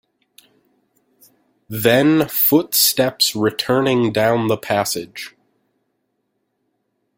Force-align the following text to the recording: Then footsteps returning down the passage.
Then 1.69 2.27
footsteps 2.27 3.35
returning 3.35 4.11
down 4.11 4.47
the 4.47 4.57
passage. 4.57 5.35